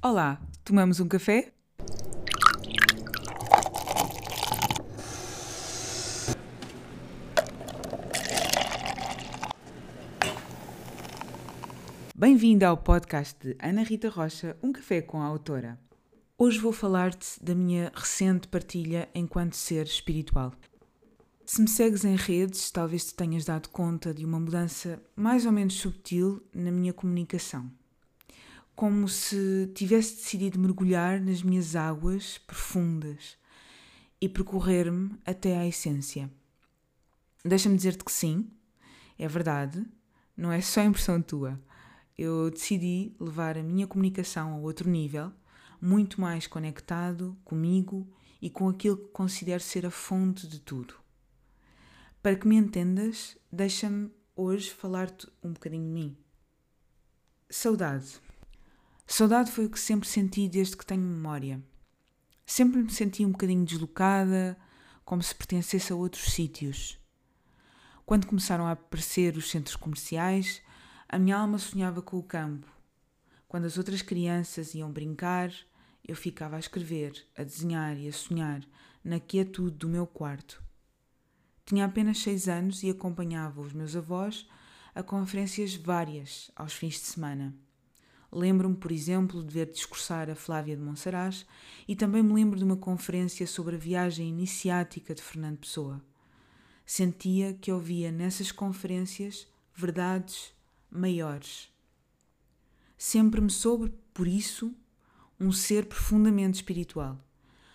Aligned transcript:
Olá, 0.00 0.40
tomamos 0.62 1.00
um 1.00 1.08
café? 1.08 1.52
Bem-vinda 12.14 12.68
ao 12.68 12.76
podcast 12.76 13.36
de 13.44 13.56
Ana 13.60 13.82
Rita 13.82 14.08
Rocha, 14.08 14.56
Um 14.62 14.70
Café 14.70 15.02
com 15.02 15.20
a 15.20 15.24
Autora. 15.24 15.76
Hoje 16.38 16.60
vou 16.60 16.72
falar-te 16.72 17.42
da 17.42 17.56
minha 17.56 17.90
recente 17.92 18.46
partilha 18.46 19.08
enquanto 19.12 19.56
ser 19.56 19.84
espiritual. 19.84 20.52
Se 21.44 21.60
me 21.60 21.66
segues 21.66 22.04
em 22.04 22.14
redes, 22.14 22.70
talvez 22.70 23.06
te 23.06 23.14
tenhas 23.14 23.44
dado 23.44 23.68
conta 23.70 24.14
de 24.14 24.24
uma 24.24 24.38
mudança 24.38 25.02
mais 25.16 25.44
ou 25.44 25.50
menos 25.50 25.74
subtil 25.74 26.40
na 26.54 26.70
minha 26.70 26.92
comunicação 26.92 27.68
como 28.78 29.08
se 29.08 29.72
tivesse 29.74 30.14
decidido 30.14 30.56
mergulhar 30.56 31.20
nas 31.20 31.42
minhas 31.42 31.74
águas 31.74 32.38
profundas 32.38 33.36
e 34.20 34.28
percorrer-me 34.28 35.18
até 35.26 35.58
à 35.58 35.66
essência. 35.66 36.30
Deixa-me 37.44 37.76
dizer-te 37.76 38.04
que 38.04 38.12
sim, 38.12 38.48
é 39.18 39.26
verdade, 39.26 39.84
não 40.36 40.52
é 40.52 40.60
só 40.60 40.80
impressão 40.80 41.20
tua. 41.20 41.60
Eu 42.16 42.52
decidi 42.52 43.16
levar 43.18 43.58
a 43.58 43.64
minha 43.64 43.84
comunicação 43.84 44.52
a 44.52 44.58
outro 44.58 44.88
nível, 44.88 45.32
muito 45.82 46.20
mais 46.20 46.46
conectado 46.46 47.36
comigo 47.44 48.08
e 48.40 48.48
com 48.48 48.68
aquilo 48.68 48.96
que 48.96 49.08
considero 49.08 49.60
ser 49.60 49.86
a 49.86 49.90
fonte 49.90 50.46
de 50.46 50.60
tudo. 50.60 50.94
Para 52.22 52.36
que 52.36 52.46
me 52.46 52.54
entendas, 52.54 53.36
deixa-me 53.50 54.08
hoje 54.36 54.70
falar-te 54.70 55.26
um 55.42 55.52
bocadinho 55.52 55.84
de 55.84 55.92
mim. 55.92 56.16
Saudade. 57.50 58.27
Saudade 59.10 59.50
foi 59.50 59.64
o 59.64 59.70
que 59.70 59.80
sempre 59.80 60.06
senti 60.06 60.46
desde 60.50 60.76
que 60.76 60.84
tenho 60.84 61.00
memória. 61.00 61.60
Sempre 62.44 62.82
me 62.82 62.90
senti 62.90 63.24
um 63.24 63.32
bocadinho 63.32 63.64
deslocada, 63.64 64.56
como 65.02 65.22
se 65.22 65.34
pertencesse 65.34 65.90
a 65.90 65.96
outros 65.96 66.30
sítios. 66.30 67.00
Quando 68.04 68.26
começaram 68.26 68.66
a 68.66 68.72
aparecer 68.72 69.34
os 69.34 69.50
centros 69.50 69.76
comerciais, 69.76 70.60
a 71.08 71.18
minha 71.18 71.38
alma 71.38 71.56
sonhava 71.56 72.02
com 72.02 72.18
o 72.18 72.22
campo. 72.22 72.70
Quando 73.48 73.64
as 73.64 73.78
outras 73.78 74.02
crianças 74.02 74.74
iam 74.74 74.92
brincar, 74.92 75.50
eu 76.06 76.14
ficava 76.14 76.56
a 76.56 76.60
escrever, 76.60 77.26
a 77.34 77.42
desenhar 77.42 77.98
e 77.98 78.08
a 78.08 78.12
sonhar 78.12 78.62
na 79.02 79.18
quietude 79.18 79.78
do 79.78 79.88
meu 79.88 80.06
quarto. 80.06 80.62
Tinha 81.64 81.86
apenas 81.86 82.18
seis 82.18 82.46
anos 82.46 82.82
e 82.82 82.90
acompanhava 82.90 83.62
os 83.62 83.72
meus 83.72 83.96
avós 83.96 84.46
a 84.94 85.02
conferências 85.02 85.74
várias 85.74 86.50
aos 86.54 86.74
fins 86.74 86.94
de 86.94 87.06
semana. 87.06 87.67
Lembro-me, 88.38 88.76
por 88.76 88.92
exemplo, 88.92 89.42
de 89.42 89.52
ver 89.52 89.68
discursar 89.68 90.30
a 90.30 90.34
Flávia 90.36 90.76
de 90.76 90.80
Monsaraz 90.80 91.44
e 91.88 91.96
também 91.96 92.22
me 92.22 92.32
lembro 92.32 92.56
de 92.56 92.62
uma 92.62 92.76
conferência 92.76 93.44
sobre 93.48 93.74
a 93.74 93.78
viagem 93.78 94.28
iniciática 94.28 95.12
de 95.12 95.20
Fernando 95.20 95.58
Pessoa. 95.58 96.00
Sentia 96.86 97.52
que 97.54 97.72
ouvia 97.72 98.12
nessas 98.12 98.52
conferências 98.52 99.48
verdades 99.74 100.54
maiores. 100.88 101.68
Sempre 102.96 103.40
me 103.40 103.50
soube, 103.50 103.92
por 104.14 104.28
isso, 104.28 104.72
um 105.40 105.50
ser 105.50 105.86
profundamente 105.86 106.58
espiritual, 106.58 107.18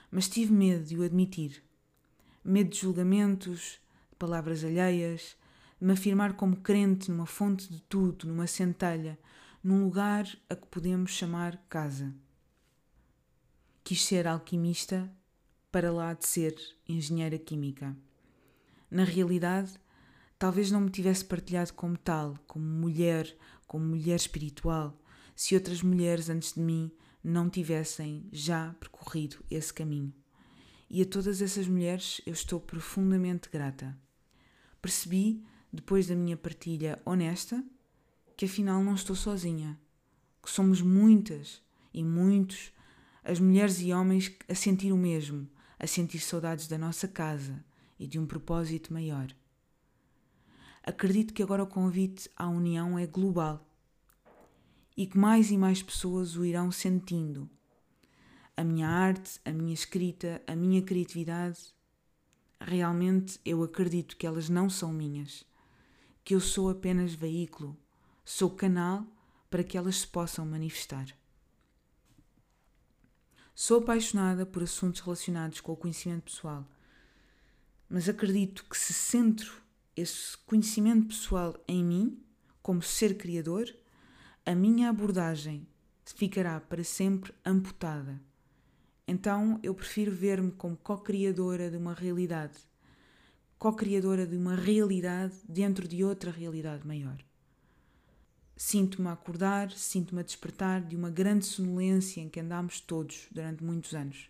mas 0.10 0.30
tive 0.30 0.54
medo 0.54 0.86
de 0.86 0.98
o 0.98 1.04
admitir. 1.04 1.62
Medo 2.42 2.70
de 2.70 2.80
julgamentos, 2.80 3.82
de 4.10 4.16
palavras 4.18 4.64
alheias, 4.64 5.36
de 5.78 5.86
me 5.86 5.92
afirmar 5.92 6.38
como 6.38 6.56
crente 6.56 7.12
numa 7.12 7.26
fonte 7.26 7.70
de 7.70 7.82
tudo, 7.82 8.26
numa 8.26 8.48
centelha, 8.48 9.20
num 9.64 9.86
lugar 9.86 10.28
a 10.50 10.56
que 10.58 10.68
podemos 10.68 11.12
chamar 11.12 11.56
casa. 11.70 12.14
Quis 13.82 14.04
ser 14.04 14.28
alquimista 14.28 15.10
para 15.72 15.90
lá 15.90 16.14
de 16.14 16.28
ser 16.28 16.54
engenheira 16.88 17.40
química. 17.40 17.96
Na 18.92 19.06
realidade, 19.06 19.80
talvez 20.38 20.70
não 20.70 20.82
me 20.82 20.90
tivesse 20.90 21.24
partilhado 21.24 21.74
como 21.74 21.98
tal, 21.98 22.38
como 22.46 22.66
mulher, 22.66 23.34
como 23.66 23.86
mulher 23.86 24.18
espiritual, 24.18 25.02
se 25.34 25.56
outras 25.56 25.82
mulheres 25.82 26.30
antes 26.30 26.54
de 26.54 26.60
mim 26.60 26.92
não 27.24 27.50
tivessem 27.50 28.28
já 28.34 28.74
percorrido 28.74 29.38
esse 29.50 29.74
caminho. 29.74 30.14
E 30.90 31.02
a 31.02 31.06
todas 31.06 31.42
essas 31.42 31.70
mulheres 31.70 32.20
eu 32.26 32.34
estou 32.34 32.60
profundamente 32.60 33.50
grata. 33.50 33.98
Percebi, 34.82 35.42
depois 35.72 36.08
da 36.08 36.16
minha 36.16 36.36
partilha 36.36 37.02
honesta, 37.06 37.64
que 38.36 38.46
afinal 38.46 38.84
não 38.84 38.96
estou 38.96 39.16
sozinha, 39.16 39.80
que 40.42 40.50
somos 40.50 40.82
muitas 40.82 41.62
e 41.94 42.04
muitos, 42.04 42.72
as 43.24 43.40
mulheres 43.40 43.80
e 43.80 43.94
homens, 43.94 44.32
a 44.50 44.56
sentir 44.56 44.92
o 44.92 44.98
mesmo, 44.98 45.48
a 45.80 45.88
sentir 45.88 46.20
saudades 46.20 46.68
da 46.68 46.78
nossa 46.78 47.08
casa 47.08 47.64
e 48.00 48.08
de 48.08 48.20
um 48.20 48.26
propósito 48.26 48.92
maior. 48.92 49.28
Acredito 50.84 51.34
que 51.34 51.42
agora 51.42 51.64
o 51.64 51.68
convite 51.68 52.30
à 52.36 52.48
união 52.48 53.00
é 53.00 53.08
global 53.08 53.66
e 54.98 55.08
que 55.08 55.18
mais 55.18 55.50
e 55.50 55.58
mais 55.58 55.82
pessoas 55.82 56.36
o 56.36 56.44
irão 56.44 56.72
sentindo. 56.72 57.50
A 58.58 58.64
minha 58.64 58.88
arte, 58.88 59.40
a 59.46 59.52
minha 59.52 59.74
escrita, 59.74 60.42
a 60.46 60.56
minha 60.56 60.82
criatividade, 60.82 61.60
realmente 62.60 63.40
eu 63.46 63.64
acredito 63.64 64.18
que 64.18 64.28
elas 64.28 64.50
não 64.50 64.70
são 64.70 64.92
minhas, 64.92 65.46
que 66.24 66.36
eu 66.36 66.40
sou 66.40 66.70
apenas 66.70 67.14
veículo 67.14 67.78
Sou 68.26 68.50
canal 68.50 69.06
para 69.50 69.64
que 69.64 69.78
elas 69.78 69.98
se 69.98 70.08
possam 70.08 70.46
manifestar. 70.46 71.08
Sou 73.54 73.80
apaixonada 73.80 74.46
por 74.46 74.64
assuntos 74.64 75.02
relacionados 75.02 75.60
com 75.60 75.74
o 75.74 75.78
conhecimento 75.78 76.24
pessoal, 76.24 76.66
mas 77.90 78.08
acredito 78.08 78.64
que 78.64 78.78
se 78.78 78.94
centro 78.94 79.62
esse 79.96 80.38
conhecimento 80.38 81.08
pessoal 81.08 81.56
em 81.68 81.84
mim, 81.84 82.24
como 82.62 82.82
ser 82.82 83.18
criador, 83.18 83.68
a 84.46 84.56
minha 84.56 84.90
abordagem 84.90 85.68
ficará 86.06 86.60
para 86.62 86.84
sempre 86.84 87.34
amputada. 87.46 88.20
Então 89.06 89.60
eu 89.62 89.76
prefiro 89.76 90.12
ver-me 90.14 90.52
como 90.52 90.78
co-criadora 90.78 91.70
de 91.70 91.76
uma 91.76 91.94
realidade, 91.94 92.58
co-criadora 93.60 94.26
de 94.26 94.38
uma 94.38 94.56
realidade 94.56 95.36
dentro 95.48 95.88
de 95.88 96.04
outra 96.06 96.32
realidade 96.32 96.88
maior. 96.88 97.18
Sinto-me 98.66 99.10
a 99.10 99.12
acordar, 99.12 99.72
sinto-me 99.72 100.22
a 100.22 100.24
despertar 100.24 100.82
de 100.82 100.96
uma 100.96 101.10
grande 101.10 101.46
sonolência 101.46 102.22
em 102.22 102.30
que 102.30 102.40
andámos 102.40 102.80
todos 102.80 103.28
durante 103.30 103.62
muitos 103.62 103.94
anos. 103.94 104.30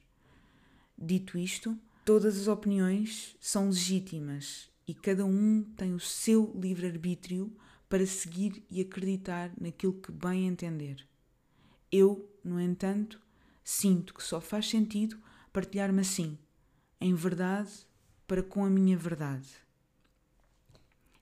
Dito 0.98 1.38
isto, 1.38 1.78
todas 2.04 2.36
as 2.40 2.48
opiniões 2.48 3.38
são 3.40 3.68
legítimas 3.68 4.72
e 4.88 4.94
cada 4.96 5.24
um 5.24 5.64
tem 5.78 5.94
o 5.94 6.00
seu 6.00 6.52
livre-arbítrio 6.60 7.56
para 7.88 8.08
seguir 8.08 8.66
e 8.72 8.82
acreditar 8.82 9.52
naquilo 9.56 10.02
que 10.02 10.12
bem 10.12 10.48
entender. 10.48 11.08
Eu, 11.92 12.28
no 12.44 12.60
entanto, 12.60 13.22
sinto 13.64 14.16
que 14.16 14.24
só 14.24 14.42
faz 14.42 14.68
sentido 14.68 15.16
partilhar-me 15.54 16.02
assim, 16.02 16.40
em 17.00 17.14
verdade, 17.14 17.70
para 18.28 18.42
com 18.42 18.66
a 18.66 18.70
minha 18.70 18.98
verdade. 18.98 19.48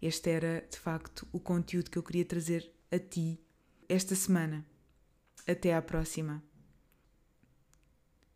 Este 0.02 0.30
era, 0.30 0.66
de 0.72 0.80
facto, 0.80 1.28
o 1.34 1.42
conteúdo 1.42 1.92
que 1.92 1.98
eu 1.98 2.04
queria 2.04 2.24
trazer 2.24 2.72
a 2.92 3.00
ti 3.00 3.40
esta 3.88 4.16
semana. 4.16 4.66
Até 5.48 5.74
à 5.74 5.82
próxima. 5.82 6.44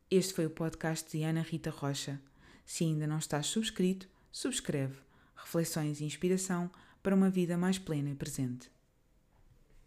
Este 0.09 0.33
foi 0.33 0.45
o 0.45 0.49
podcast 0.49 1.11
de 1.11 1.23
Ana 1.23 1.41
Rita 1.41 1.69
Rocha. 1.69 2.21
Se 2.65 2.85
ainda 2.85 3.05
não 3.05 3.17
estás 3.17 3.47
subscrito, 3.47 4.07
subscreve. 4.31 4.95
Reflexões 5.35 5.99
e 5.99 6.05
inspiração 6.05 6.71
para 7.03 7.13
uma 7.13 7.29
vida 7.29 7.57
mais 7.57 7.77
plena 7.77 8.11
e 8.11 8.15
presente. 8.15 8.71